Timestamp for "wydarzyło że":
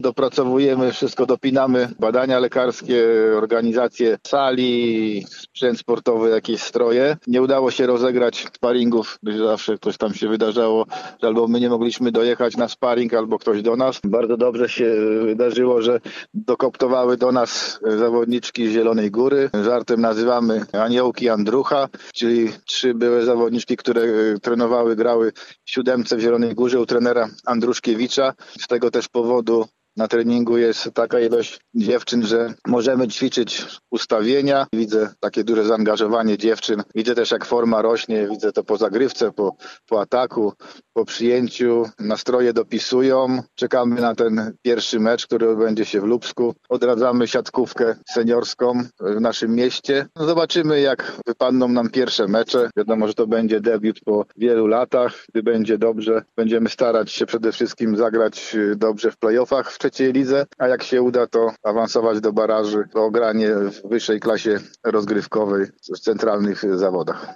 15.22-16.00